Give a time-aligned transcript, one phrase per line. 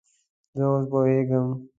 [0.57, 1.47] زه اوس پوهیږم